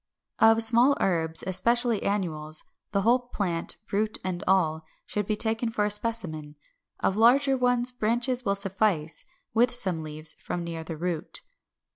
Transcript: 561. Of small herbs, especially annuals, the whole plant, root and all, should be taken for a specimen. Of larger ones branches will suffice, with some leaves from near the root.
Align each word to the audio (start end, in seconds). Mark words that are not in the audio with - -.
561. 0.39 0.57
Of 0.57 0.63
small 0.63 0.97
herbs, 0.99 1.43
especially 1.45 2.01
annuals, 2.01 2.63
the 2.91 3.01
whole 3.01 3.19
plant, 3.19 3.75
root 3.91 4.17
and 4.23 4.43
all, 4.47 4.83
should 5.05 5.27
be 5.27 5.35
taken 5.35 5.69
for 5.69 5.85
a 5.85 5.91
specimen. 5.91 6.55
Of 7.01 7.17
larger 7.17 7.55
ones 7.55 7.91
branches 7.91 8.43
will 8.43 8.55
suffice, 8.55 9.23
with 9.53 9.75
some 9.75 10.01
leaves 10.01 10.33
from 10.39 10.63
near 10.63 10.83
the 10.83 10.97
root. 10.97 11.41